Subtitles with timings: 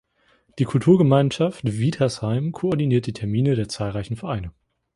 [0.57, 4.51] Die Kulturgemeinschaft Wietersheim koordiniert die Termine der zahlreichen Vereine.